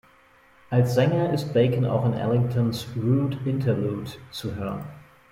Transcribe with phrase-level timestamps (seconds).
[0.71, 4.83] Als Sänger ist Bacon auch in Ellingtons „Rude Interlude“ zu hören.